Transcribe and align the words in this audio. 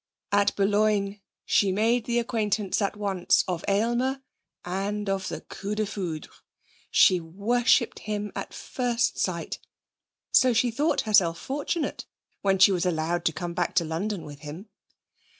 At 0.31 0.55
Boulogne 0.55 1.21
she 1.45 1.71
made 1.71 2.05
the 2.05 2.17
acquaintance 2.17 2.81
at 2.81 2.95
once 2.97 3.43
of 3.47 3.63
Aylmer, 3.67 4.23
and 4.65 5.07
of 5.07 5.27
the 5.27 5.41
coup 5.41 5.75
de 5.75 5.85
foudre. 5.85 6.31
She 6.89 7.19
worshipped 7.19 7.99
him 7.99 8.31
at 8.35 8.51
first 8.51 9.19
sight. 9.19 9.59
So 10.31 10.53
she 10.53 10.71
thought 10.71 11.01
herself 11.01 11.37
fortunate 11.37 12.07
when 12.41 12.57
she 12.57 12.71
was 12.71 12.87
allowed 12.87 13.25
to 13.25 13.31
come 13.31 13.53
back 13.53 13.75
to 13.75 13.85
London 13.85 14.23
with 14.25 14.39
him. 14.39 14.69